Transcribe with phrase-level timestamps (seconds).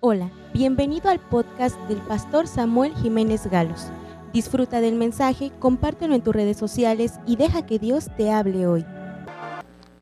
[0.00, 3.86] Hola, bienvenido al podcast del pastor Samuel Jiménez Galos.
[4.30, 8.84] Disfruta del mensaje, compártelo en tus redes sociales y deja que Dios te hable hoy.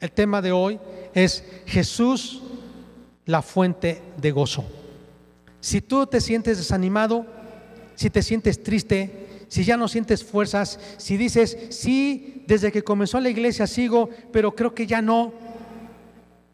[0.00, 0.80] El tema de hoy
[1.14, 2.42] es Jesús,
[3.24, 4.64] la fuente de gozo.
[5.60, 7.24] Si tú te sientes desanimado,
[7.94, 13.20] si te sientes triste, si ya no sientes fuerzas, si dices, sí, desde que comenzó
[13.20, 15.32] la iglesia sigo, pero creo que ya no,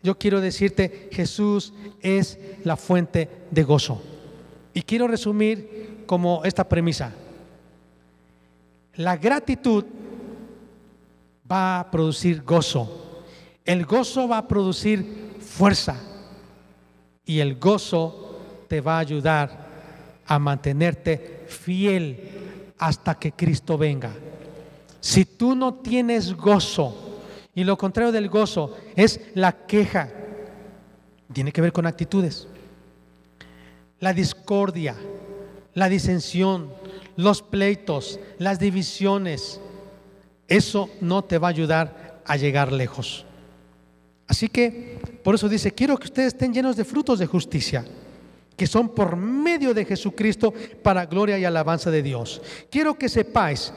[0.03, 4.03] yo quiero decirte, Jesús es la fuente de gozo.
[4.73, 7.13] Y quiero resumir como esta premisa.
[8.95, 9.85] La gratitud
[11.51, 13.23] va a producir gozo.
[13.65, 15.05] El gozo va a producir
[15.41, 15.97] fuerza.
[17.25, 18.39] Y el gozo
[18.69, 19.69] te va a ayudar
[20.27, 22.31] a mantenerte fiel
[22.79, 24.13] hasta que Cristo venga.
[25.01, 27.10] Si tú no tienes gozo,
[27.61, 30.09] y lo contrario del gozo es la queja.
[31.31, 32.49] Tiene que ver con actitudes.
[33.99, 34.97] La discordia,
[35.75, 36.73] la disensión,
[37.17, 39.61] los pleitos, las divisiones.
[40.49, 43.27] Eso no te va a ayudar a llegar lejos.
[44.27, 47.85] Así que, por eso dice, quiero que ustedes estén llenos de frutos de justicia,
[48.57, 52.41] que son por medio de Jesucristo para gloria y alabanza de Dios.
[52.71, 53.71] Quiero que sepáis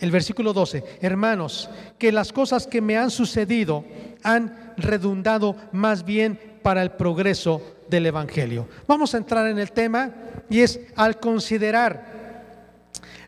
[0.00, 3.84] el versículo 12, hermanos, que las cosas que me han sucedido
[4.22, 8.68] han redundado más bien para el progreso del Evangelio.
[8.86, 10.10] Vamos a entrar en el tema
[10.50, 12.42] y es al considerar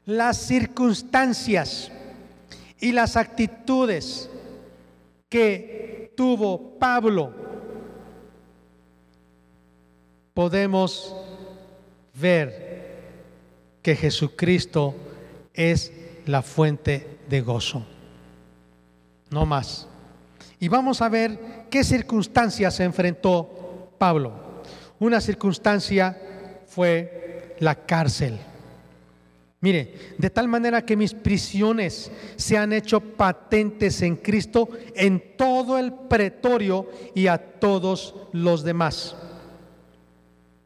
[0.07, 1.91] las circunstancias
[2.81, 4.31] y las actitudes
[5.29, 7.33] que tuvo Pablo,
[10.33, 11.15] podemos
[12.15, 12.67] ver
[13.83, 14.95] que Jesucristo
[15.53, 15.93] es
[16.27, 17.85] la fuente de gozo.
[19.31, 19.89] No más.
[20.61, 24.33] Y vamos a ver qué circunstancias se enfrentó Pablo.
[24.99, 26.19] Una circunstancia
[26.67, 28.39] fue la cárcel.
[29.61, 35.79] Mire, de tal manera que mis prisiones se han hecho patentes en Cristo en todo
[35.79, 39.17] el pretorio y a todos los demás.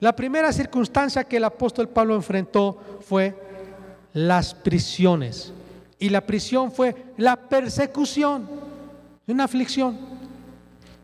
[0.00, 3.34] La primera circunstancia que el apóstol Pablo enfrentó fue
[4.12, 5.52] las prisiones.
[5.98, 8.48] Y la prisión fue la persecución,
[9.26, 9.98] una aflicción.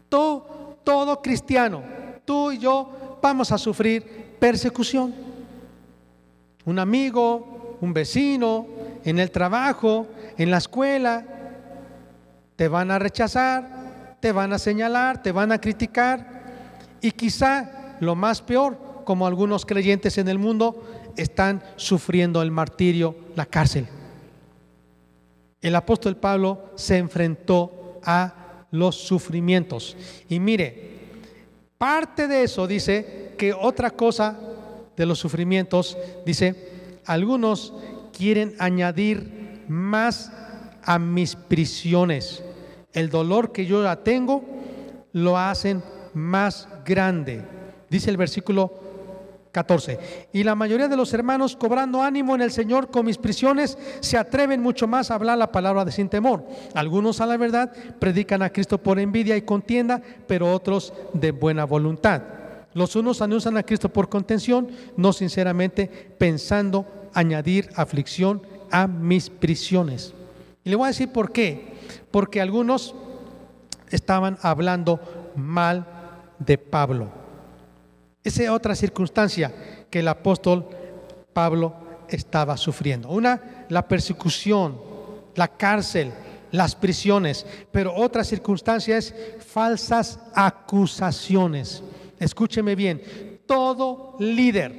[0.08, 1.82] Todo, todo cristiano,
[2.26, 5.14] tú y yo vamos a sufrir persecución.
[6.66, 8.66] Un amigo, un vecino,
[9.04, 11.25] en el trabajo, en la escuela,
[12.56, 16.42] te van a rechazar, te van a señalar, te van a criticar
[17.00, 20.82] y quizá lo más peor, como algunos creyentes en el mundo
[21.16, 23.86] están sufriendo el martirio, la cárcel.
[25.60, 29.96] El apóstol Pablo se enfrentó a los sufrimientos.
[30.28, 30.98] Y mire,
[31.78, 34.36] parte de eso dice que otra cosa
[34.96, 35.96] de los sufrimientos,
[36.26, 37.72] dice, algunos
[38.12, 40.32] quieren añadir más
[40.82, 42.42] a mis prisiones.
[42.92, 44.42] El dolor que yo ya tengo
[45.12, 45.84] lo hacen
[46.14, 47.61] más grande.
[47.92, 48.72] Dice el versículo
[49.53, 49.98] 14.
[50.32, 54.16] Y la mayoría de los hermanos, cobrando ánimo en el Señor con mis prisiones, se
[54.16, 56.42] atreven mucho más a hablar la palabra de sin temor.
[56.72, 61.66] Algunos a la verdad predican a Cristo por envidia y contienda, pero otros de buena
[61.66, 62.22] voluntad.
[62.72, 70.14] Los unos anuncian a Cristo por contención, no sinceramente pensando añadir aflicción a mis prisiones.
[70.64, 71.75] Y le voy a decir por qué.
[72.10, 72.94] Porque algunos
[73.91, 74.98] estaban hablando
[75.36, 75.86] mal
[76.38, 77.21] de Pablo.
[78.24, 79.52] Esa es otra circunstancia
[79.90, 80.68] que el apóstol
[81.32, 81.74] Pablo
[82.08, 83.08] estaba sufriendo.
[83.08, 84.78] Una, la persecución,
[85.34, 86.12] la cárcel,
[86.52, 89.14] las prisiones, pero otra circunstancia es
[89.46, 91.82] falsas acusaciones.
[92.20, 94.72] Escúcheme bien, todo líder,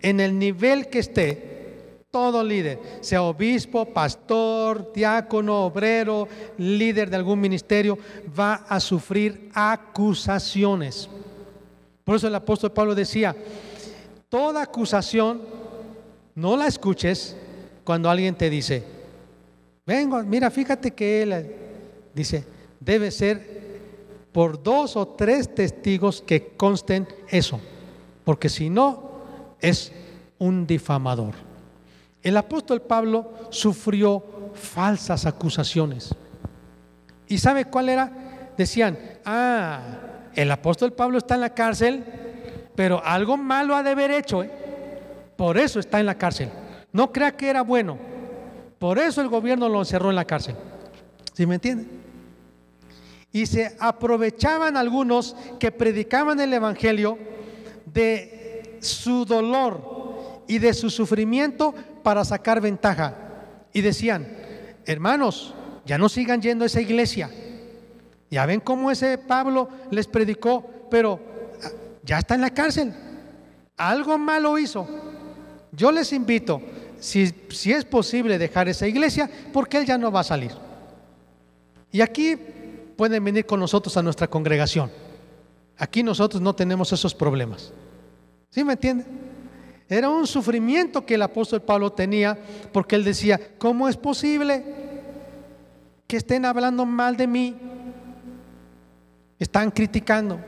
[0.00, 1.52] en el nivel que esté,
[2.10, 6.26] todo líder, sea obispo, pastor, diácono, obrero,
[6.58, 7.96] líder de algún ministerio,
[8.38, 11.08] va a sufrir acusaciones.
[12.12, 13.34] Por eso el apóstol Pablo decía,
[14.28, 15.40] toda acusación
[16.34, 17.34] no la escuches
[17.84, 18.84] cuando alguien te dice,
[19.86, 21.56] vengo, mira, fíjate que él
[22.14, 22.44] dice,
[22.80, 23.80] debe ser
[24.30, 27.58] por dos o tres testigos que consten eso,
[28.26, 29.12] porque si no,
[29.58, 29.90] es
[30.38, 31.32] un difamador.
[32.22, 34.22] El apóstol Pablo sufrió
[34.52, 36.14] falsas acusaciones.
[37.26, 38.52] ¿Y sabe cuál era?
[38.58, 42.04] Decían, ah, el apóstol Pablo está en la cárcel,
[42.74, 44.42] pero algo malo ha de haber hecho.
[44.42, 44.50] ¿eh?
[45.36, 46.50] Por eso está en la cárcel.
[46.92, 47.98] No crea que era bueno.
[48.78, 50.56] Por eso el gobierno lo encerró en la cárcel.
[51.32, 51.86] ¿Sí me entiende?
[53.32, 57.18] Y se aprovechaban algunos que predicaban el Evangelio
[57.86, 63.16] de su dolor y de su sufrimiento para sacar ventaja.
[63.72, 64.36] Y decían,
[64.84, 65.54] hermanos,
[65.86, 67.30] ya no sigan yendo a esa iglesia.
[68.32, 71.20] Ya ven cómo ese Pablo les predicó, pero
[71.62, 71.68] ah,
[72.02, 72.94] ya está en la cárcel.
[73.76, 74.88] Algo malo hizo.
[75.70, 76.62] Yo les invito,
[76.98, 80.52] si, si es posible dejar esa iglesia, porque él ya no va a salir.
[81.90, 82.38] Y aquí
[82.96, 84.90] pueden venir con nosotros a nuestra congregación.
[85.76, 87.70] Aquí nosotros no tenemos esos problemas.
[88.48, 89.06] ¿Sí me entienden?
[89.90, 92.38] Era un sufrimiento que el apóstol Pablo tenía
[92.72, 94.64] porque él decía, ¿cómo es posible
[96.06, 97.56] que estén hablando mal de mí?
[99.42, 100.38] Están criticando.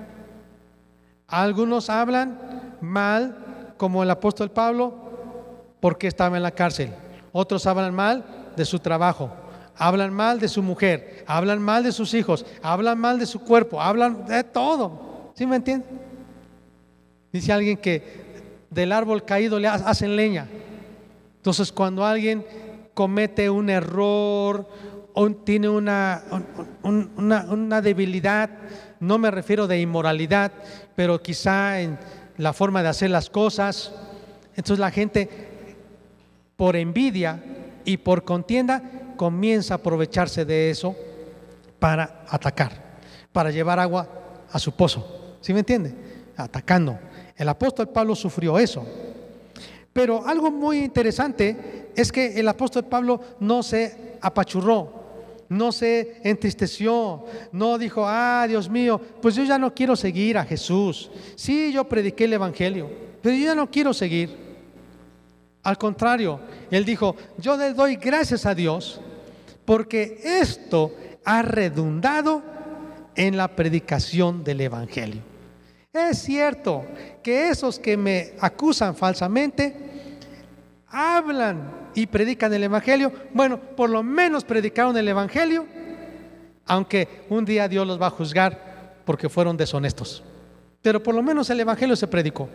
[1.26, 4.94] Algunos hablan mal, como el apóstol Pablo,
[5.80, 6.94] porque estaba en la cárcel.
[7.32, 8.24] Otros hablan mal
[8.54, 9.32] de su trabajo,
[9.76, 13.82] hablan mal de su mujer, hablan mal de sus hijos, hablan mal de su cuerpo,
[13.82, 15.32] hablan de todo.
[15.34, 15.98] ¿Sí me entienden?
[17.32, 20.46] Dice alguien que del árbol caído le hacen leña.
[21.38, 22.46] Entonces cuando alguien
[22.94, 24.68] comete un error
[25.44, 26.22] tiene una,
[26.82, 28.50] una, una debilidad,
[29.00, 30.52] no me refiero de inmoralidad,
[30.96, 31.98] pero quizá en
[32.36, 33.92] la forma de hacer las cosas,
[34.56, 35.28] entonces la gente
[36.56, 37.42] por envidia
[37.84, 38.82] y por contienda
[39.16, 40.96] comienza a aprovecharse de eso
[41.78, 42.98] para atacar,
[43.32, 44.08] para llevar agua
[44.50, 45.36] a su pozo.
[45.40, 45.94] ¿Sí me entiende?
[46.36, 46.98] Atacando.
[47.36, 48.86] El apóstol Pablo sufrió eso.
[49.92, 55.03] Pero algo muy interesante es que el apóstol Pablo no se apachurró,
[55.54, 60.44] no se entristeció, no dijo, ah, Dios mío, pues yo ya no quiero seguir a
[60.44, 61.10] Jesús.
[61.36, 62.90] Sí, yo prediqué el Evangelio,
[63.22, 64.36] pero yo ya no quiero seguir.
[65.62, 66.40] Al contrario,
[66.70, 69.00] él dijo, yo le doy gracias a Dios
[69.64, 70.92] porque esto
[71.24, 72.42] ha redundado
[73.14, 75.22] en la predicación del Evangelio.
[75.92, 76.84] Es cierto
[77.22, 79.74] que esos que me acusan falsamente
[80.88, 83.12] hablan y predican el Evangelio.
[83.32, 85.66] Bueno, por lo menos predicaron el Evangelio,
[86.66, 90.22] aunque un día Dios los va a juzgar porque fueron deshonestos.
[90.82, 92.48] Pero por lo menos el Evangelio se predicó.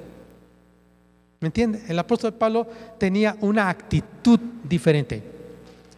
[1.39, 1.81] ¿Me entiende?
[1.87, 5.23] El apóstol Pablo tenía una actitud diferente.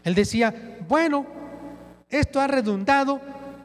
[0.03, 1.25] Él decía, bueno,
[2.09, 3.19] esto ha redundado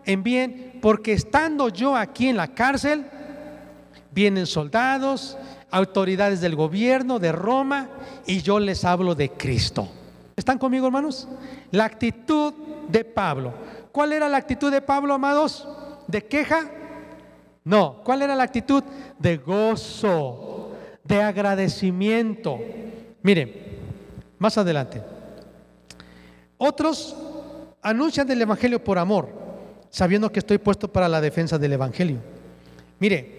[0.04, 3.04] en bien porque estando yo aquí en la cárcel,
[4.12, 5.36] vienen soldados,
[5.70, 7.88] autoridades del gobierno de Roma
[8.26, 9.88] y yo les hablo de Cristo.
[10.36, 11.28] ¿Están conmigo, hermanos?
[11.70, 12.52] La actitud
[12.88, 13.52] de Pablo.
[13.92, 15.66] ¿Cuál era la actitud de Pablo, amados?
[16.06, 16.70] ¿De queja?
[17.64, 18.02] No.
[18.04, 18.82] ¿Cuál era la actitud?
[19.18, 20.56] De gozo
[21.06, 22.58] de agradecimiento.
[23.22, 23.52] Miren,
[24.38, 25.02] más adelante.
[26.58, 27.16] Otros
[27.82, 29.28] anuncian el Evangelio por amor,
[29.90, 32.18] sabiendo que estoy puesto para la defensa del Evangelio.
[32.98, 33.35] Mire,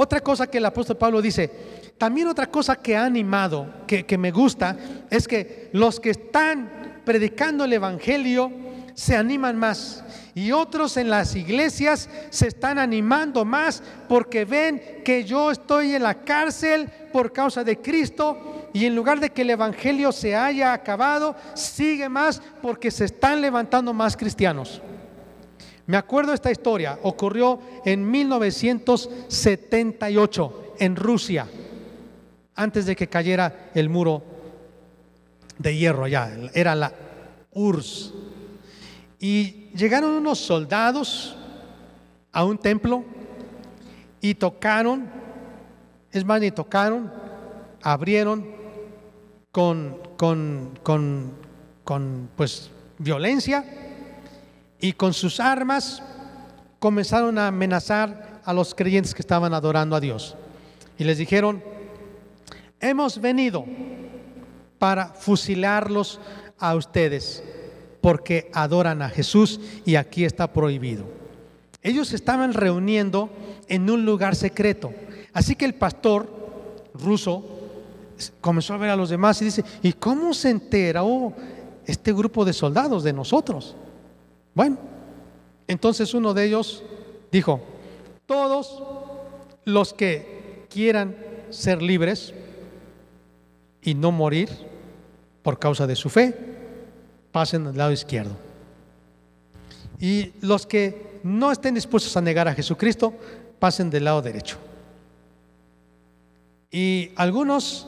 [0.00, 1.50] otra cosa que el apóstol Pablo dice,
[1.98, 4.76] también otra cosa que ha animado, que, que me gusta,
[5.10, 8.52] es que los que están predicando el Evangelio
[8.94, 10.04] se animan más
[10.36, 16.04] y otros en las iglesias se están animando más porque ven que yo estoy en
[16.04, 20.72] la cárcel por causa de Cristo y en lugar de que el Evangelio se haya
[20.72, 24.80] acabado, sigue más porque se están levantando más cristianos.
[25.88, 31.48] Me acuerdo esta historia, ocurrió en 1978 en Rusia,
[32.54, 34.22] antes de que cayera el muro
[35.56, 36.92] de hierro allá, era la
[37.52, 38.12] URSS.
[39.18, 41.34] Y llegaron unos soldados
[42.32, 43.02] a un templo
[44.20, 45.08] y tocaron,
[46.12, 47.10] es más, ni tocaron,
[47.80, 48.46] abrieron
[49.50, 51.32] con, con, con,
[51.82, 53.64] con pues, violencia
[54.80, 56.02] y con sus armas
[56.78, 60.36] comenzaron a amenazar a los creyentes que estaban adorando a Dios.
[60.96, 61.62] Y les dijeron,
[62.80, 63.64] hemos venido
[64.78, 66.20] para fusilarlos
[66.58, 67.42] a ustedes
[68.00, 71.04] porque adoran a Jesús y aquí está prohibido.
[71.82, 73.30] Ellos estaban reuniendo
[73.68, 74.92] en un lugar secreto.
[75.32, 76.28] Así que el pastor
[76.94, 77.44] ruso
[78.40, 81.32] comenzó a ver a los demás y dice, ¿y cómo se enteró
[81.86, 83.76] este grupo de soldados de nosotros?
[84.58, 84.76] Bueno,
[85.68, 86.82] entonces uno de ellos
[87.30, 87.60] dijo,
[88.26, 88.82] todos
[89.64, 91.14] los que quieran
[91.50, 92.34] ser libres,
[93.82, 94.48] y no morir
[95.44, 96.34] por causa de su fe,
[97.30, 98.32] pasen al lado izquierdo.
[100.00, 103.14] Y los que no estén dispuestos a negar a Jesucristo,
[103.60, 104.56] pasen del lado derecho.
[106.72, 107.86] Y algunos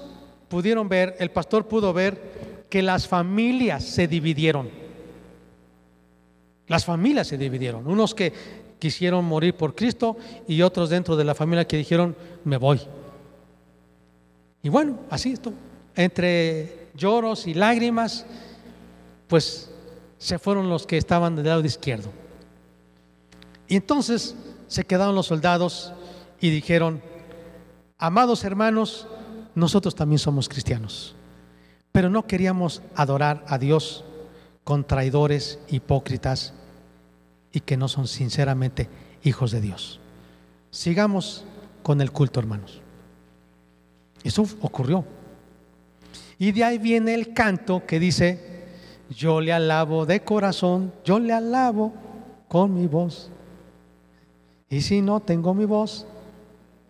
[0.48, 4.79] pudieron ver, el pastor pudo ver que las familias se dividieron.
[6.70, 7.84] Las familias se dividieron.
[7.88, 8.32] Unos que
[8.78, 12.80] quisieron morir por Cristo y otros dentro de la familia que dijeron, me voy.
[14.62, 15.52] Y bueno, así esto.
[15.96, 18.24] Entre lloros y lágrimas,
[19.26, 19.68] pues
[20.16, 22.12] se fueron los que estaban del lado izquierdo.
[23.66, 24.36] Y entonces
[24.68, 25.92] se quedaron los soldados
[26.40, 27.02] y dijeron,
[27.98, 29.08] amados hermanos,
[29.56, 31.16] nosotros también somos cristianos,
[31.90, 34.04] pero no queríamos adorar a Dios
[34.62, 36.54] con traidores, hipócritas
[37.52, 38.88] y que no son sinceramente
[39.22, 40.00] hijos de Dios.
[40.70, 41.44] Sigamos
[41.82, 42.80] con el culto, hermanos.
[44.22, 45.04] Eso ocurrió.
[46.38, 48.66] Y de ahí viene el canto que dice,
[49.10, 51.92] yo le alabo de corazón, yo le alabo
[52.48, 53.30] con mi voz.
[54.68, 56.06] Y si no tengo mi voz,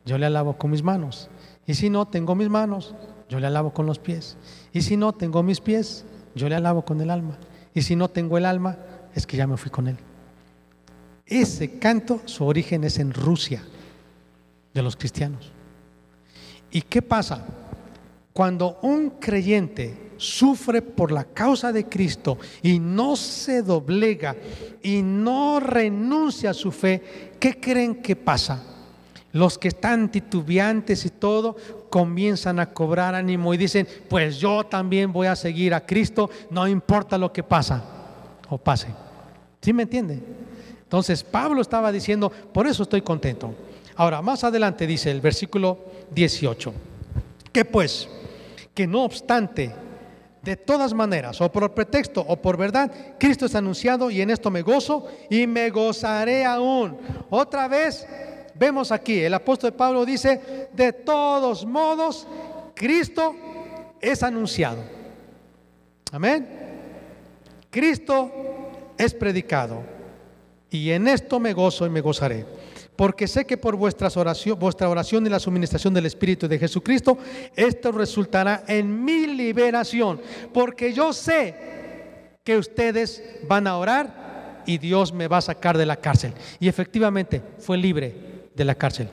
[0.05, 1.31] yo le alabo con mis manos.
[1.67, 2.95] Y si no tengo mis manos,
[3.29, 4.37] yo le alabo con los pies.
[4.73, 7.39] Y si no tengo mis pies, yo le alabo con el alma.
[7.75, 8.77] Y si no tengo el alma,
[9.15, 9.97] es que ya me fui con él.
[11.31, 13.63] Ese canto, su origen es en Rusia,
[14.75, 15.53] de los cristianos.
[16.73, 17.47] ¿Y qué pasa?
[18.33, 24.37] Cuando un creyente sufre por la causa de Cristo y no se doblega
[24.83, 28.65] y no renuncia a su fe, ¿qué creen que pasa?
[29.33, 31.57] Los que están titubeantes y todo
[31.91, 36.67] comienzan a cobrar ánimo y dicen, pues yo también voy a seguir a Cristo, no
[36.67, 37.85] importa lo que pasa
[38.49, 38.89] o pase.
[39.61, 40.21] ¿Sí me entiende?
[40.91, 43.55] Entonces Pablo estaba diciendo, por eso estoy contento.
[43.95, 45.79] Ahora, más adelante dice el versículo
[46.11, 46.75] 18,
[47.53, 48.09] que pues,
[48.75, 49.73] que no obstante,
[50.43, 54.51] de todas maneras, o por pretexto o por verdad, Cristo es anunciado y en esto
[54.51, 56.99] me gozo y me gozaré aún.
[57.31, 58.05] Otra vez
[58.57, 62.27] vemos aquí, el apóstol Pablo dice, de todos modos,
[62.75, 63.37] Cristo
[64.01, 64.83] es anunciado.
[66.11, 66.49] Amén.
[67.71, 68.29] Cristo
[68.99, 70.00] es predicado.
[70.71, 72.47] Y en esto me gozo y me gozaré.
[72.97, 77.19] Porque sé que por vuestras oración, vuestra oración y la suministración del Espíritu de Jesucristo,
[77.57, 80.21] esto resultará en mi liberación.
[80.53, 81.55] Porque yo sé
[82.45, 86.35] que ustedes van a orar y Dios me va a sacar de la cárcel.
[86.59, 88.15] Y efectivamente fue libre
[88.55, 89.09] de la cárcel.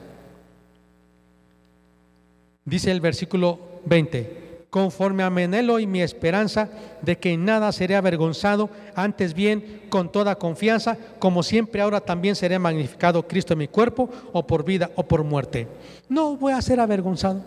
[2.64, 6.68] Dice el versículo 20, conforme a Menelo y mi esperanza
[7.02, 12.36] de que en nada seré avergonzado, antes bien con toda confianza, como siempre ahora también
[12.36, 15.66] seré magnificado Cristo en mi cuerpo, o por vida o por muerte.
[16.08, 17.42] No voy a ser avergonzado.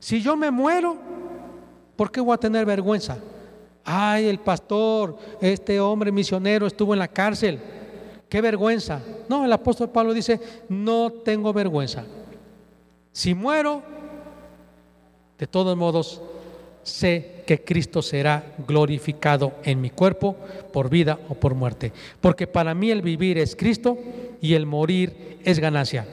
[0.00, 0.96] Si yo me muero,
[1.96, 3.18] ¿por qué voy a tener vergüenza?
[3.84, 7.60] Ay, el pastor, este hombre misionero estuvo en la cárcel
[8.34, 9.00] qué vergüenza.
[9.28, 12.04] No, el apóstol Pablo dice, no tengo vergüenza.
[13.12, 13.80] Si muero,
[15.38, 16.20] de todos modos,
[16.82, 20.36] sé que Cristo será glorificado en mi cuerpo
[20.72, 21.92] por vida o por muerte.
[22.20, 23.98] Porque para mí el vivir es Cristo
[24.40, 26.06] y el morir es ganancia.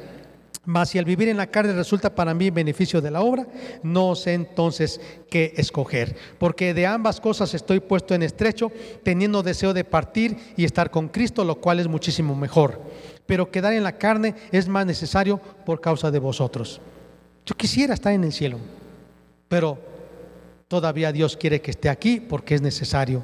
[0.63, 3.47] Mas si el vivir en la carne resulta para mí beneficio de la obra,
[3.81, 6.15] no sé entonces qué escoger.
[6.37, 8.71] Porque de ambas cosas estoy puesto en estrecho,
[9.03, 12.79] teniendo deseo de partir y estar con Cristo, lo cual es muchísimo mejor.
[13.25, 16.79] Pero quedar en la carne es más necesario por causa de vosotros.
[17.43, 18.59] Yo quisiera estar en el cielo,
[19.51, 19.77] pero
[20.69, 23.21] todavía Dios quiere que esté aquí porque es necesario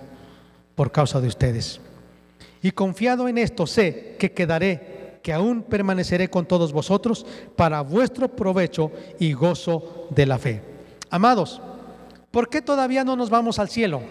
[0.75, 1.79] por causa de ustedes.
[2.61, 8.27] Y confiado en esto, sé que quedaré que aún permaneceré con todos vosotros para vuestro
[8.27, 10.61] provecho y gozo de la fe.
[11.09, 11.61] Amados,
[12.29, 14.01] ¿por qué todavía no nos vamos al cielo?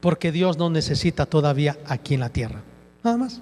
[0.00, 2.62] Porque Dios nos necesita todavía aquí en la tierra.
[3.04, 3.40] Nada más.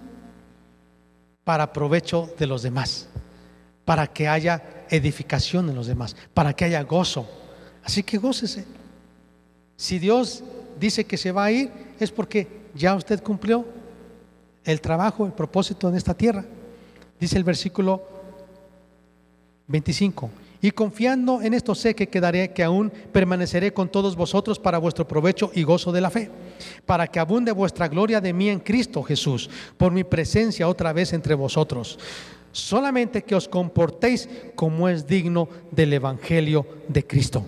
[1.45, 3.09] Para provecho de los demás.
[3.87, 6.17] Para que haya edificación en los demás.
[6.35, 7.29] Para que haya gozo.
[7.85, 8.65] Así que gócese.
[9.77, 10.43] Si Dios
[10.79, 13.65] dice que se va a ir, es porque ya usted cumplió
[14.65, 16.45] el trabajo, el propósito en esta tierra.
[17.19, 18.03] Dice el versículo
[19.67, 20.31] 25.
[20.61, 25.07] Y confiando en esto sé que quedaré, que aún permaneceré con todos vosotros para vuestro
[25.07, 26.31] provecho y gozo de la fe,
[26.85, 31.13] para que abunde vuestra gloria de mí en Cristo Jesús, por mi presencia otra vez
[31.13, 31.99] entre vosotros.
[32.59, 34.27] Solamente que os comportéis
[34.59, 37.47] como es digno del Evangelio de Cristo,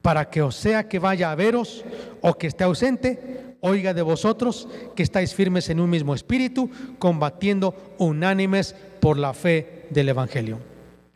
[0.00, 1.84] para que os sea que vaya a veros
[2.22, 7.74] o que esté ausente, oiga de vosotros que estáis firmes en un mismo espíritu, combatiendo
[7.98, 10.60] unánimes por la fe del Evangelio.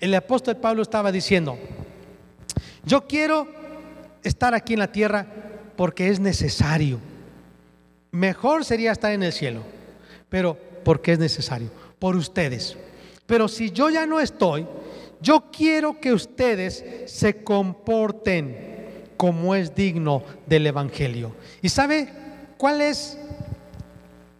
[0.00, 1.56] El apóstol Pablo estaba diciendo,
[2.84, 3.46] yo quiero
[4.24, 5.26] estar aquí en la tierra
[5.76, 6.98] porque es necesario.
[8.10, 9.62] Mejor sería estar en el cielo,
[10.28, 12.76] pero porque es necesario, por ustedes.
[13.32, 14.66] Pero si yo ya no estoy,
[15.22, 18.54] yo quiero que ustedes se comporten
[19.16, 21.32] como es digno del Evangelio.
[21.62, 22.12] ¿Y sabe
[22.58, 23.16] cuál es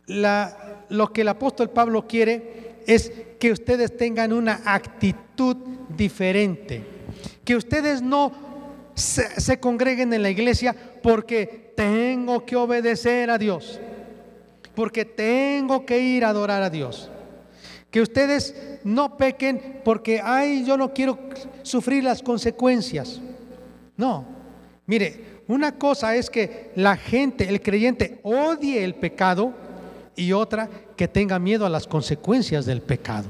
[0.06, 2.82] lo que el apóstol Pablo quiere?
[2.87, 5.56] Es que ustedes tengan una actitud
[5.96, 6.84] diferente.
[7.46, 8.30] Que ustedes no
[8.94, 13.80] se congreguen en la iglesia porque tengo que obedecer a Dios.
[14.75, 17.11] Porque tengo que ir a adorar a Dios
[17.92, 21.18] que ustedes no pequen porque, ay, yo no quiero
[21.62, 23.20] sufrir las consecuencias.
[23.99, 24.25] No,
[24.87, 29.52] mire, una cosa es que la gente, el creyente, odie el pecado
[30.16, 33.28] y otra que tenga miedo a las consecuencias del pecado.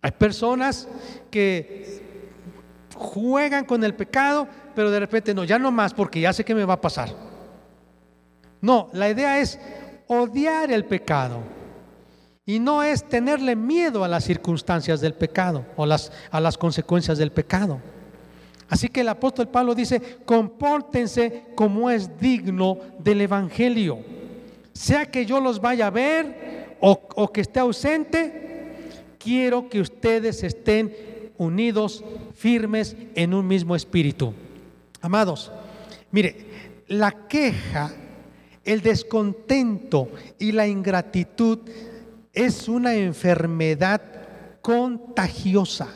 [0.00, 0.88] Hay personas
[1.30, 2.00] que
[2.94, 6.54] juegan con el pecado, pero de repente no, ya no más porque ya sé que
[6.54, 7.10] me va a pasar.
[8.62, 9.60] No, la idea es
[10.06, 11.40] odiar el pecado
[12.46, 17.18] y no es tenerle miedo a las circunstancias del pecado o las, a las consecuencias
[17.18, 17.80] del pecado.
[18.68, 23.98] Así que el apóstol Pablo dice, compórtense como es digno del Evangelio.
[24.72, 28.76] Sea que yo los vaya a ver o, o que esté ausente,
[29.18, 30.94] quiero que ustedes estén
[31.38, 34.32] unidos, firmes en un mismo espíritu.
[35.00, 35.50] Amados,
[36.12, 36.46] mire,
[36.88, 37.92] la queja,
[38.64, 41.60] el descontento y la ingratitud
[42.36, 44.02] es una enfermedad
[44.60, 45.88] contagiosa.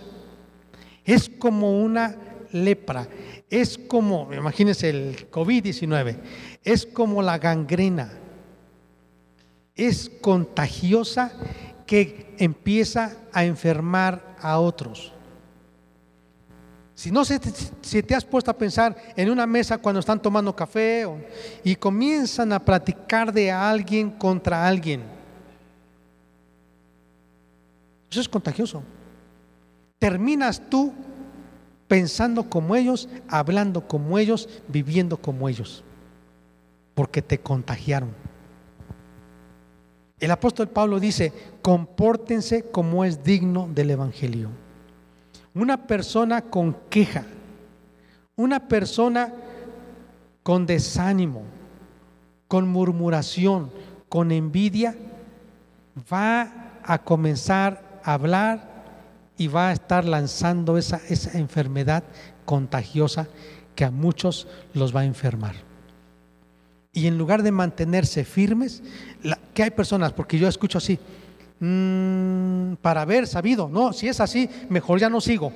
[1.05, 2.17] Es como una
[2.51, 3.07] lepra.
[3.51, 6.17] Es como, imagínense el COVID-19,
[6.65, 8.11] es como la gangrena.
[9.77, 11.31] Es contagiosa
[11.87, 15.13] que empieza a enfermar a otros.
[16.95, 17.39] Si no se,
[17.83, 21.07] si te has puesto a pensar en una mesa cuando están tomando café
[21.65, 25.20] y comienzan a platicar de alguien contra alguien,
[28.11, 28.83] eso es contagioso.
[29.99, 30.93] Terminas tú
[31.87, 35.85] pensando como ellos, hablando como ellos, viviendo como ellos,
[36.95, 38.11] porque te contagiaron.
[40.19, 44.51] El apóstol Pablo dice, compórtense como es digno del Evangelio.
[45.55, 47.25] Una persona con queja,
[48.37, 49.33] una persona
[50.43, 51.43] con desánimo,
[52.49, 53.71] con murmuración,
[54.09, 54.95] con envidia,
[56.13, 58.69] va a comenzar hablar
[59.37, 62.05] y va a estar lanzando esa, esa enfermedad
[62.45, 63.29] contagiosa
[63.75, 65.55] que a muchos los va a enfermar.
[66.93, 68.83] Y en lugar de mantenerse firmes,
[69.55, 70.99] que hay personas, porque yo escucho así,
[71.61, 75.51] mm, para haber sabido, no, si es así, mejor ya no sigo.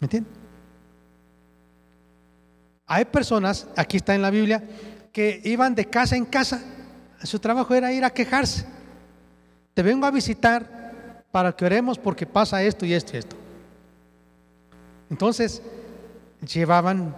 [0.00, 0.32] ¿Me entienden?
[2.86, 4.64] Hay personas, aquí está en la Biblia,
[5.12, 6.60] que iban de casa en casa,
[7.22, 8.64] su trabajo era ir a quejarse.
[9.74, 10.79] Te vengo a visitar,
[11.30, 13.36] para que oremos porque pasa esto y esto y esto.
[15.10, 15.62] Entonces
[16.52, 17.14] llevaban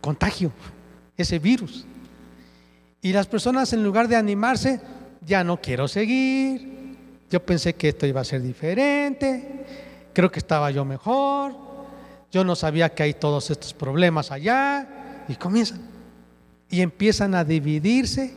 [0.00, 0.52] contagio,
[1.16, 1.84] ese virus.
[3.00, 4.80] Y las personas en lugar de animarse,
[5.24, 6.96] ya no quiero seguir,
[7.30, 9.66] yo pensé que esto iba a ser diferente,
[10.12, 11.54] creo que estaba yo mejor,
[12.30, 15.80] yo no sabía que hay todos estos problemas allá, y comienzan.
[16.70, 18.32] Y empiezan a dividirse,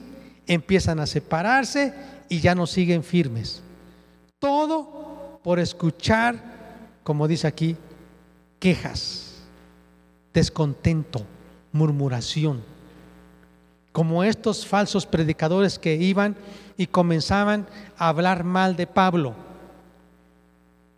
[0.47, 1.93] empiezan a separarse
[2.27, 3.61] y ya no siguen firmes.
[4.39, 6.35] Todo por escuchar,
[7.03, 7.75] como dice aquí,
[8.59, 9.43] quejas,
[10.33, 11.25] descontento,
[11.71, 12.63] murmuración.
[13.91, 16.35] Como estos falsos predicadores que iban
[16.77, 17.67] y comenzaban
[17.97, 19.35] a hablar mal de Pablo.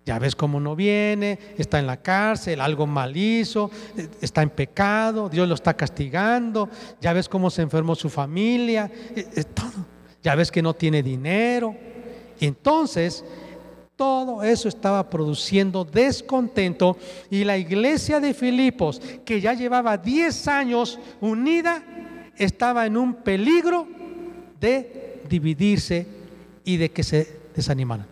[0.06, 3.70] Ya ves cómo no viene, está en la cárcel, algo mal hizo,
[4.22, 6.70] está en pecado, Dios lo está castigando,
[7.02, 9.86] ya ves cómo se enfermó su familia, eh, eh, todo.
[10.24, 11.76] Ya ves que no tiene dinero.
[12.40, 13.24] Entonces
[13.96, 16.98] todo eso estaba produciendo descontento
[17.32, 21.84] y la iglesia de Filipos, que ya llevaba 10 años unida,
[22.38, 23.88] estaba en un peligro
[24.60, 26.06] de dividirse
[26.64, 28.06] y de que se desanimaran.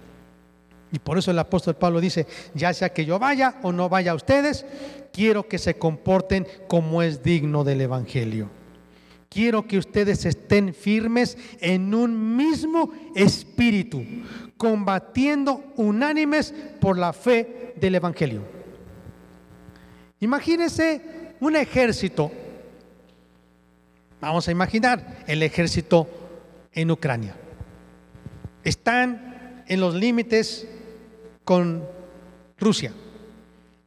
[0.91, 4.11] Y por eso el apóstol Pablo dice, ya sea que yo vaya o no vaya
[4.11, 4.65] a ustedes,
[5.11, 8.49] quiero que se comporten como es digno del Evangelio.
[9.36, 14.02] Quiero que ustedes estén firmes en un mismo espíritu,
[14.56, 18.43] combatiendo unánimes por la fe del Evangelio.
[20.21, 22.32] Imagínense un ejército,
[24.21, 26.08] vamos a imaginar el ejército
[26.71, 27.36] en Ucrania.
[28.63, 30.65] Están en los límites
[31.43, 31.84] con
[32.58, 32.93] Rusia.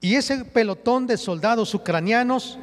[0.03, 2.59] Y ese pelotón de soldados ucranianos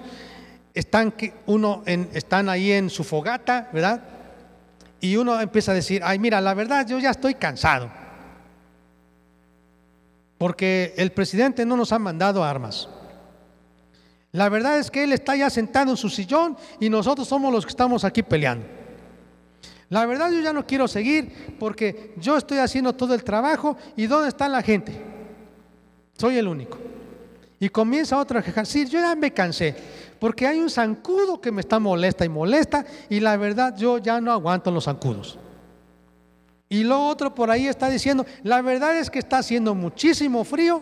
[0.75, 1.13] están,
[1.47, 4.03] uno en, están ahí en su fogata, ¿verdad?
[4.99, 7.89] Y uno empieza a decir, ay, mira, la verdad yo ya estoy cansado.
[10.37, 12.89] Porque el presidente no nos ha mandado armas.
[14.33, 17.65] La verdad es que él está ya sentado en su sillón y nosotros somos los
[17.65, 18.65] que estamos aquí peleando.
[19.89, 24.07] La verdad yo ya no quiero seguir porque yo estoy haciendo todo el trabajo y
[24.07, 24.99] ¿dónde está la gente?
[26.17, 26.77] Soy el único.
[27.59, 29.75] Y comienza otra a sí, yo ya me cansé,
[30.19, 34.21] porque hay un zancudo que me está molesta y molesta y la verdad yo ya
[34.21, 35.37] no aguanto los zancudos.
[36.69, 40.81] Y lo otro por ahí está diciendo, la verdad es que está haciendo muchísimo frío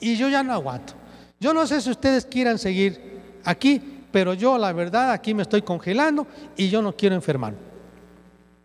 [0.00, 0.94] y yo ya no aguanto.
[1.38, 5.62] Yo no sé si ustedes quieran seguir aquí, pero yo la verdad aquí me estoy
[5.62, 7.58] congelando y yo no quiero enfermarme.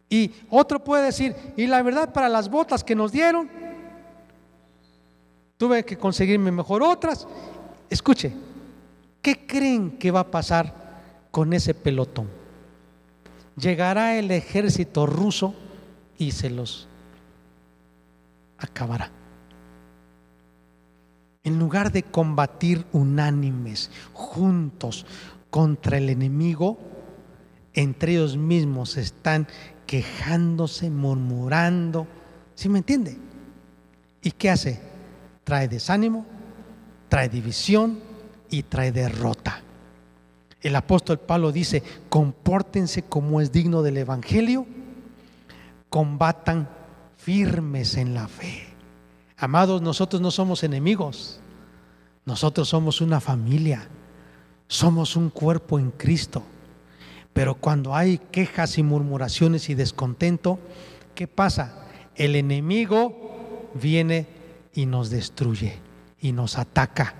[0.10, 3.50] Y otro puede decir, y la verdad para las botas que nos dieron,
[5.58, 7.28] tuve que conseguirme mejor otras.
[7.90, 8.34] Escuche,
[9.26, 12.30] ¿qué creen que va a pasar con ese pelotón?
[13.58, 15.56] Llegará el ejército ruso
[16.16, 16.88] y se los
[18.60, 19.10] acabará
[21.44, 25.08] en lugar de combatir unánimes, juntos
[25.50, 26.78] contra el enemigo,
[27.74, 29.48] entre ellos mismos están
[29.88, 32.08] quejándose, murmurando.
[32.54, 33.18] ¿Sí me entiende?
[34.22, 34.80] ¿Y qué hace?
[35.44, 36.28] Trae desánimo,
[37.10, 38.15] trae división
[38.50, 39.62] y trae derrota.
[40.62, 44.66] El apóstol Pablo dice, compórtense como es digno del Evangelio,
[45.90, 46.68] combatan
[47.18, 48.68] firmes en la fe.
[49.38, 51.40] Amados, nosotros no somos enemigos,
[52.26, 53.88] nosotros somos una familia,
[54.68, 56.42] somos un cuerpo en Cristo.
[57.34, 60.58] Pero cuando hay quejas y murmuraciones y descontento,
[61.14, 61.86] ¿qué pasa?
[62.16, 64.26] El enemigo viene
[64.74, 65.80] y nos destruye
[66.22, 67.14] y nos ataca.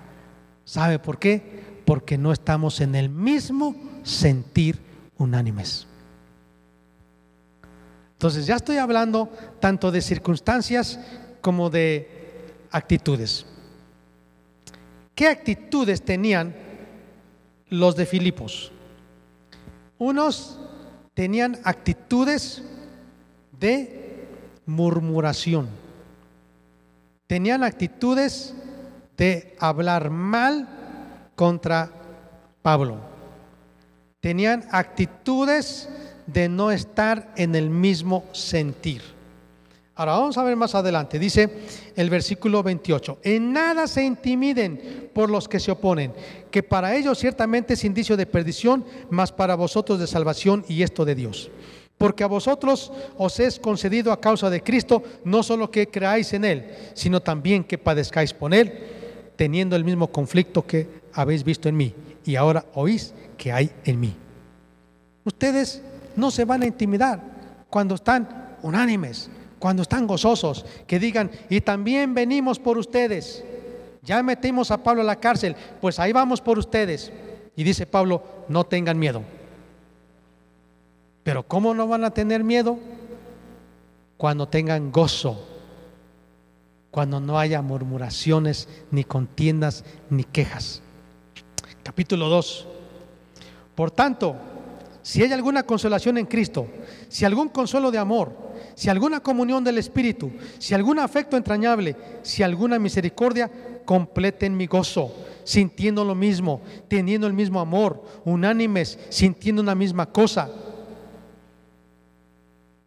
[0.66, 1.80] ¿Sabe por qué?
[1.86, 4.80] Porque no estamos en el mismo sentir
[5.16, 5.86] unánimes.
[8.14, 10.98] Entonces ya estoy hablando tanto de circunstancias
[11.40, 12.10] como de
[12.72, 13.46] actitudes.
[15.14, 16.54] ¿Qué actitudes tenían
[17.68, 18.72] los de Filipos?
[19.98, 20.58] Unos
[21.14, 22.62] tenían actitudes
[23.58, 24.26] de
[24.66, 25.68] murmuración,
[27.28, 28.52] tenían actitudes
[29.16, 30.68] de hablar mal
[31.34, 31.90] contra
[32.62, 32.98] Pablo,
[34.20, 35.88] tenían actitudes
[36.26, 39.16] de no estar en el mismo sentir.
[39.98, 41.18] Ahora vamos a ver más adelante.
[41.18, 41.48] Dice
[41.94, 46.12] el versículo 28, en nada se intimiden por los que se oponen,
[46.50, 51.06] que para ellos ciertamente es indicio de perdición, mas para vosotros de salvación y esto
[51.06, 51.50] de Dios.
[51.96, 56.44] Porque a vosotros os es concedido a causa de Cristo no solo que creáis en
[56.44, 58.95] Él, sino también que padezcáis por Él,
[59.36, 61.94] teniendo el mismo conflicto que habéis visto en mí
[62.24, 64.14] y ahora oís que hay en mí.
[65.24, 65.82] Ustedes
[66.16, 67.20] no se van a intimidar
[67.68, 73.44] cuando están unánimes, cuando están gozosos, que digan, y también venimos por ustedes.
[74.02, 77.12] Ya metimos a Pablo a la cárcel, pues ahí vamos por ustedes.
[77.56, 79.22] Y dice Pablo, no tengan miedo.
[81.22, 82.78] Pero ¿cómo no van a tener miedo?
[84.16, 85.55] Cuando tengan gozo,
[86.96, 90.80] cuando no haya murmuraciones, ni contiendas, ni quejas.
[91.82, 92.66] Capítulo 2.
[93.74, 94.34] Por tanto,
[95.02, 96.66] si hay alguna consolación en Cristo,
[97.10, 98.34] si algún consuelo de amor,
[98.74, 103.50] si alguna comunión del Espíritu, si algún afecto entrañable, si alguna misericordia,
[103.84, 105.12] completen mi gozo,
[105.44, 110.48] sintiendo lo mismo, teniendo el mismo amor, unánimes, sintiendo una misma cosa.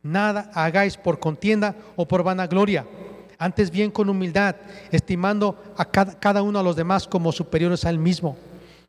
[0.02, 2.88] Nada hagáis por contienda o por vanagloria,
[3.40, 4.58] antes bien con humildad,
[4.92, 8.38] estimando a cada, cada uno a los demás como superiores a él mismo,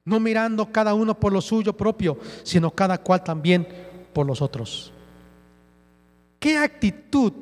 [0.05, 3.67] no mirando cada uno por lo suyo propio, sino cada cual también
[4.13, 4.93] por los otros.
[6.41, 7.33] ¿Qué actitud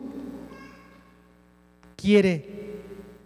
[1.97, 2.83] quiere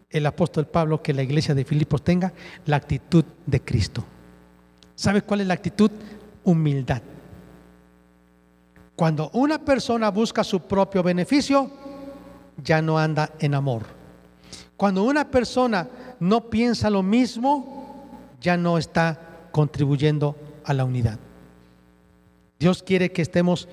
[0.09, 2.33] el apóstol Pablo que la iglesia de Filipos tenga?
[2.67, 4.05] La actitud de Cristo.
[4.95, 5.91] ¿Sabe cuál es la actitud?
[6.45, 7.03] Humildad.
[8.95, 11.71] Cuando una persona busca su propio beneficio,
[12.63, 13.83] ya no anda en amor.
[14.77, 15.89] Cuando una persona
[16.21, 18.09] no piensa lo mismo,
[18.41, 21.19] ya no está contribuyendo a la unidad.
[22.59, 23.69] Dios quiere que estemos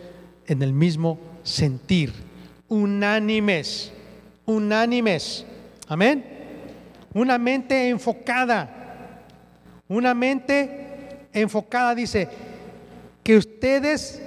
[0.46, 2.14] en el mismo sentir,
[2.68, 3.92] unánimes,
[4.46, 5.46] unánimes.
[5.88, 6.26] Amén.
[7.14, 9.24] Una mente enfocada,
[9.88, 12.30] una mente enfocada dice
[13.24, 14.22] que ustedes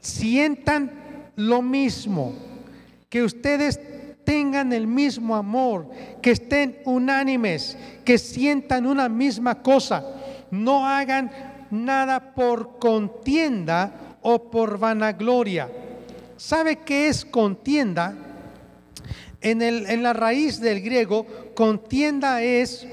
[0.00, 0.90] sientan
[1.36, 2.34] lo mismo,
[3.08, 3.80] que ustedes
[4.24, 5.88] tengan el mismo amor,
[6.20, 10.04] que estén unánimes, que sientan una misma cosa,
[10.50, 11.30] no hagan
[11.70, 15.70] nada por contienda o por vanagloria.
[16.36, 18.14] ¿Sabe qué es contienda?
[19.40, 22.86] En, el, en la raíz del griego, contienda es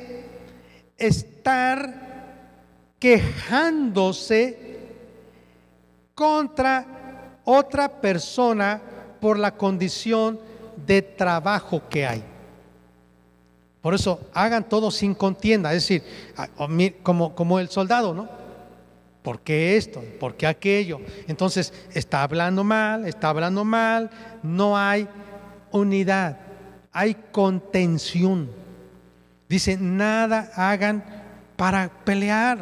[0.97, 2.05] estar
[2.99, 4.79] quejándose
[6.13, 8.81] contra otra persona
[9.25, 10.39] por la condición
[10.85, 12.23] de trabajo que hay.
[13.81, 16.03] Por eso hagan todo sin contienda, es decir,
[17.01, 18.29] como, como el soldado, ¿no?
[19.23, 20.03] ¿Por qué esto?
[20.19, 21.01] ¿Por qué aquello?
[21.27, 24.11] Entonces, está hablando mal, está hablando mal,
[24.43, 25.07] no hay
[25.71, 26.37] unidad,
[26.91, 28.51] hay contención.
[29.49, 31.03] Dice, nada hagan
[31.55, 32.59] para pelear.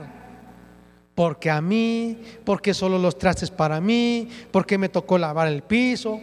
[1.13, 6.21] Porque a mí, porque solo los trastes para mí, porque me tocó lavar el piso.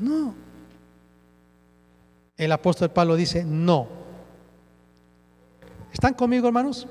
[0.00, 0.34] No.
[2.36, 3.88] El apóstol Pablo dice, no.
[5.92, 6.86] ¿Están conmigo, hermanos?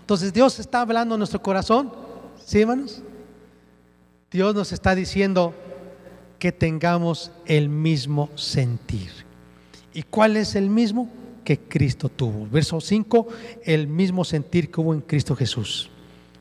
[0.00, 1.92] Entonces Dios está hablando en nuestro corazón.
[2.44, 3.02] ¿Sí, hermanos?
[4.30, 5.54] Dios nos está diciendo
[6.38, 9.10] que tengamos el mismo sentir.
[9.94, 11.08] ¿Y cuál es el mismo?
[11.44, 12.46] Que Cristo tuvo.
[12.48, 13.28] Verso 5,
[13.64, 15.90] el mismo sentir que hubo en Cristo Jesús.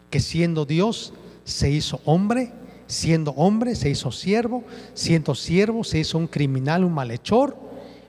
[0.09, 2.51] Que siendo Dios se hizo hombre,
[2.91, 7.55] siendo hombre se hizo siervo, siendo siervo se hizo un criminal, un malhechor,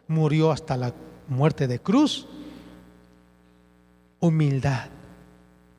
[0.08, 0.92] murió hasta la
[1.28, 2.26] muerte de cruz.
[4.18, 4.88] Humildad.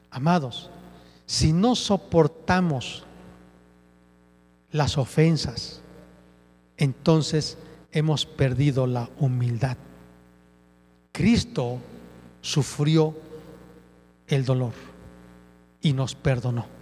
[0.09, 0.69] Amados,
[1.25, 3.03] si no soportamos
[4.71, 5.81] las ofensas,
[6.77, 7.57] entonces
[7.91, 9.75] hemos perdido la humildad.
[11.11, 11.79] Cristo
[12.41, 13.15] sufrió
[14.27, 14.73] el dolor
[15.81, 16.72] y nos perdonó.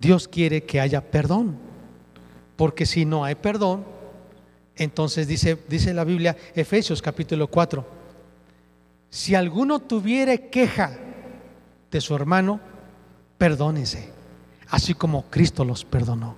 [0.00, 1.58] Dios quiere que haya perdón,
[2.56, 3.84] porque si no hay perdón,
[4.74, 7.86] entonces dice, dice la Biblia, Efesios capítulo 4,
[9.10, 10.98] si alguno tuviere queja
[11.90, 12.60] de su hermano,
[13.36, 14.10] perdónese,
[14.70, 16.34] así como Cristo los perdonó.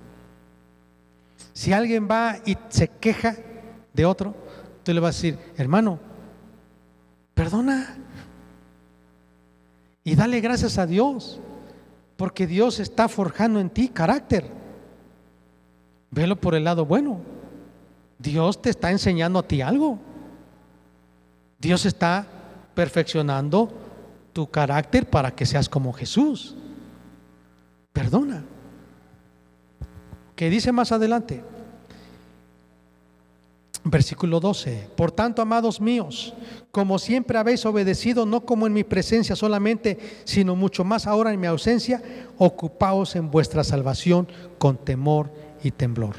[1.53, 3.37] Si alguien va y se queja
[3.93, 4.35] de otro,
[4.83, 5.99] tú le vas a decir, hermano,
[7.33, 7.95] perdona.
[10.03, 11.39] Y dale gracias a Dios,
[12.17, 14.49] porque Dios está forjando en ti carácter.
[16.11, 17.19] Velo por el lado bueno.
[18.19, 19.99] Dios te está enseñando a ti algo.
[21.59, 22.27] Dios está
[22.75, 23.71] perfeccionando
[24.31, 26.55] tu carácter para que seas como Jesús.
[27.91, 28.43] Perdona.
[30.35, 31.43] ¿Qué dice más adelante?
[33.85, 34.89] Versículo 12.
[34.95, 36.33] Por tanto, amados míos,
[36.71, 41.39] como siempre habéis obedecido, no como en mi presencia solamente, sino mucho más ahora en
[41.39, 42.01] mi ausencia,
[42.37, 45.31] ocupaos en vuestra salvación con temor
[45.63, 46.15] y temblor.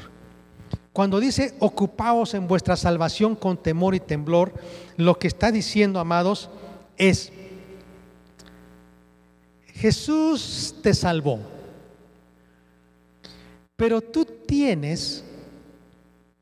[0.93, 4.53] Cuando dice ocupaos en vuestra salvación con temor y temblor,
[4.95, 6.49] lo que está diciendo, amados,
[6.95, 7.33] es
[9.73, 11.39] Jesús te salvó,
[13.75, 15.24] pero tú tienes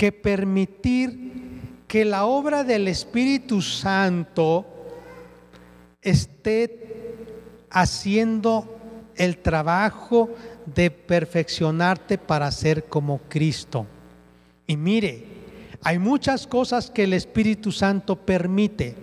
[0.04, 1.32] que permitir
[1.88, 4.66] que la obra del Espíritu Santo
[6.02, 7.16] esté
[7.70, 8.82] haciendo
[9.16, 10.30] el trabajo
[10.66, 13.88] de perfeccionarte para ser como Cristo.
[14.68, 15.24] Y mire,
[15.82, 18.98] hay muchas cosas que el Espíritu Santo permite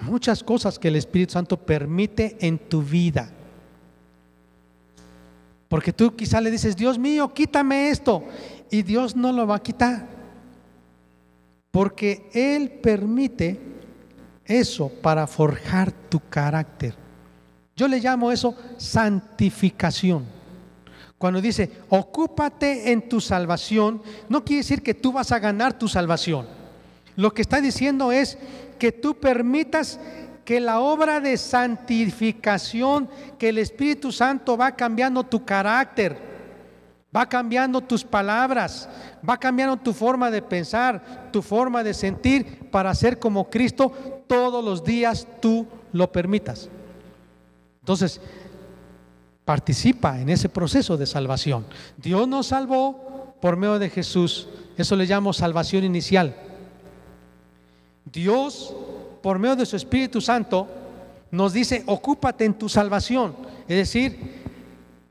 [0.00, 3.30] muchas cosas que el Espíritu Santo permite en tu vida.
[5.70, 8.24] Porque tú quizá le dices, Dios mío, quítame esto.
[8.72, 10.04] Y Dios no lo va a quitar.
[11.70, 13.60] Porque Él permite
[14.44, 16.94] eso para forjar tu carácter.
[17.76, 20.26] Yo le llamo eso santificación.
[21.16, 25.86] Cuando dice, ocúpate en tu salvación, no quiere decir que tú vas a ganar tu
[25.86, 26.48] salvación.
[27.14, 28.36] Lo que está diciendo es,
[28.80, 30.00] que tú permitas
[30.50, 33.08] que la obra de santificación,
[33.38, 36.18] que el Espíritu Santo va cambiando tu carácter,
[37.16, 38.88] va cambiando tus palabras,
[39.22, 43.92] va cambiando tu forma de pensar, tu forma de sentir para ser como Cristo
[44.26, 46.68] todos los días tú lo permitas.
[47.78, 48.20] Entonces,
[49.44, 51.64] participa en ese proceso de salvación.
[51.96, 54.48] Dios nos salvó por medio de Jesús.
[54.76, 56.34] Eso le llamo salvación inicial.
[58.12, 58.74] Dios,
[59.22, 60.68] por medio de su Espíritu Santo,
[61.30, 63.36] nos dice, ocúpate en tu salvación,
[63.68, 64.42] es decir,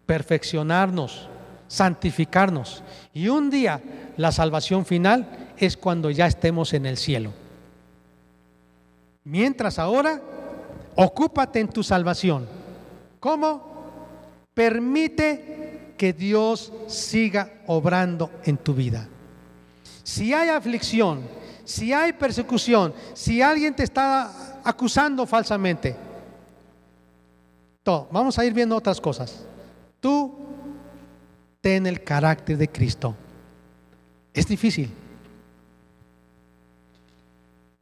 [0.05, 1.29] perfeccionarnos,
[1.67, 2.83] santificarnos.
[3.13, 3.81] Y un día
[4.17, 7.31] la salvación final es cuando ya estemos en el cielo.
[9.23, 10.21] Mientras ahora,
[10.95, 12.47] ocúpate en tu salvación.
[13.19, 13.69] ¿Cómo?
[14.53, 19.07] Permite que Dios siga obrando en tu vida.
[20.03, 21.21] Si hay aflicción,
[21.69, 25.95] si hay persecución, si alguien te está acusando falsamente,
[27.83, 28.07] todo.
[28.11, 29.45] Vamos a ir viendo otras cosas.
[29.99, 30.33] Tú
[31.61, 33.15] ten el carácter de Cristo.
[34.33, 34.91] Es difícil.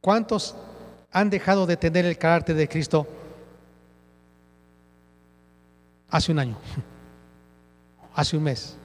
[0.02, 0.54] ¿Cuántos
[1.10, 3.08] han dejado de tener el carácter de Cristo
[6.10, 6.58] hace un año?
[8.14, 8.76] Hace un mes,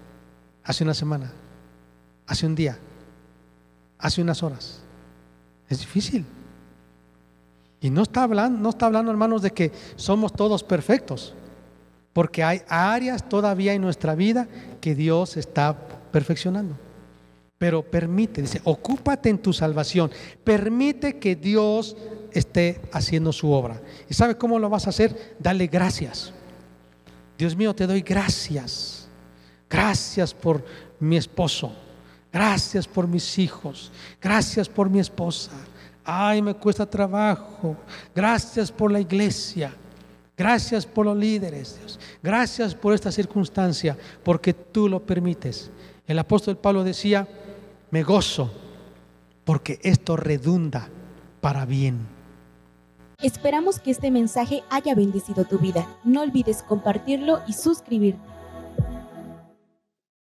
[0.64, 1.34] hace una semana,
[2.28, 2.78] hace un día,
[3.98, 4.84] hace unas horas.
[5.70, 6.26] Es difícil.
[7.82, 11.34] Y no está hablando, no está hablando, hermanos, de que somos todos perfectos,
[12.14, 14.48] porque hay áreas todavía en nuestra vida
[14.80, 15.78] que Dios está
[16.12, 16.76] perfeccionando.
[17.58, 20.12] Pero permite, dice, ocúpate en tu salvación,
[20.44, 21.98] permite que Dios
[22.32, 23.82] esté haciendo su obra.
[24.10, 25.36] ¿Y sabe cómo lo vas a hacer?
[25.40, 26.34] Dale gracias.
[27.38, 29.04] Dios mío, te doy gracias
[29.74, 30.64] Gracias por
[31.00, 31.74] mi esposo.
[32.34, 33.92] Gracias por mis hijos.
[34.20, 35.52] Gracias por mi esposa.
[36.04, 37.78] Ay, me cuesta trabajo.
[38.16, 39.72] Gracias por la iglesia.
[40.36, 42.00] Gracias por los líderes, Dios.
[42.24, 45.70] Gracias por esta circunstancia, porque tú lo permites.
[46.08, 47.28] El apóstol Pablo decía,
[47.92, 48.52] me gozo,
[49.46, 50.90] porque esto redunda
[51.40, 52.00] para bien.
[53.22, 55.88] Esperamos que este mensaje haya bendecido tu vida.
[56.04, 58.33] No olvides compartirlo y suscribirte.